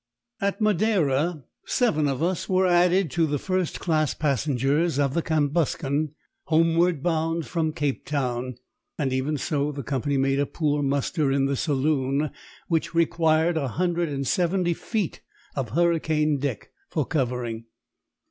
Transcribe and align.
At 0.39 0.59
Madeira 0.59 1.43
seven 1.67 2.07
of 2.07 2.23
us 2.23 2.49
were 2.49 2.65
added 2.65 3.11
to 3.11 3.27
the 3.27 3.37
first 3.37 3.79
class 3.79 4.15
passengers 4.15 4.97
of 4.97 5.13
the 5.13 5.21
Cambuscan, 5.21 6.15
homeward 6.45 7.03
bound 7.03 7.45
from 7.45 7.71
Cape 7.71 8.03
Town; 8.03 8.55
and 8.97 9.13
even 9.13 9.37
so 9.37 9.71
the 9.71 9.83
company 9.83 10.17
made 10.17 10.39
a 10.39 10.47
poor 10.47 10.81
muster 10.81 11.31
in 11.31 11.45
the 11.45 11.55
saloon, 11.55 12.31
which 12.67 12.95
required 12.95 13.57
a 13.57 13.67
hundred 13.67 14.09
and 14.09 14.25
seventy 14.25 14.73
feet 14.73 15.21
of 15.55 15.69
hurricane 15.69 16.39
deck 16.39 16.71
for 16.89 17.05
covering. 17.05 17.65